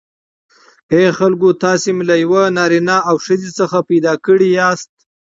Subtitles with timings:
[0.93, 4.93] ای خلکو تاسی می له یوه نارینه او ښځی څخه پیداکړی یاست